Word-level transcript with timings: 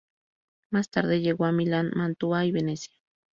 Más 0.71 0.89
tarde 0.89 1.21
llegó 1.21 1.45
a 1.45 1.51
Milán, 1.51 1.91
Mantua 1.93 2.43
y 2.45 2.51
Venecia. 2.51 2.95